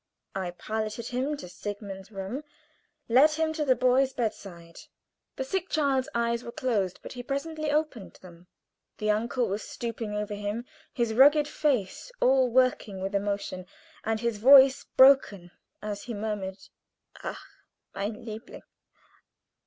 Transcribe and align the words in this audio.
I 0.33 0.49
piloted 0.49 1.09
him 1.09 1.37
to 1.37 1.47
Sigmund's 1.47 2.11
room; 2.11 2.43
led 3.07 3.29
him 3.33 3.53
to 3.53 3.63
the 3.63 3.75
boy's 3.75 4.13
bedside. 4.13 4.79
The 5.35 5.43
sick 5.43 5.69
child's 5.69 6.09
eyes 6.15 6.43
were 6.43 6.51
closed, 6.51 6.99
but 7.03 7.13
he 7.13 7.21
presently 7.21 7.69
opened 7.69 8.13
them. 8.19 8.47
The 8.97 9.11
uncle 9.11 9.47
was 9.47 9.61
stooping 9.61 10.15
over 10.15 10.33
him, 10.33 10.65
his 10.91 11.13
rugged 11.13 11.47
face 11.47 12.11
all 12.19 12.49
working 12.49 12.99
with 12.99 13.13
emotion, 13.13 13.67
and 14.03 14.19
his 14.19 14.39
voice 14.39 14.83
broken 14.97 15.51
as 15.83 16.01
he 16.01 16.15
murmured: 16.15 16.57
"_Ach, 17.17 17.37
mein 17.93 18.25
Liebling! 18.25 18.63